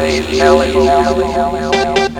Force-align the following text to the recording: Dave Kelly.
Dave 0.00 0.24
Kelly. 0.38 2.19